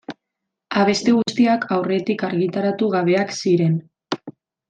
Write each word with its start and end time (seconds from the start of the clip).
Abesti 0.83 1.13
guztiak 1.17 1.67
aurretik 1.75 2.25
argitaratu 2.29 2.91
gabeak 2.97 3.37
ziren. 3.43 3.77